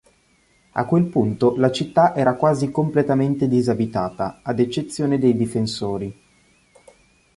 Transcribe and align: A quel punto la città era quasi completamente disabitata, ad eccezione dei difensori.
A 0.71 0.83
quel 0.87 1.05
punto 1.09 1.55
la 1.57 1.69
città 1.71 2.15
era 2.15 2.33
quasi 2.33 2.71
completamente 2.71 3.47
disabitata, 3.47 4.39
ad 4.41 4.57
eccezione 4.59 5.19
dei 5.19 5.35
difensori. 5.35 6.19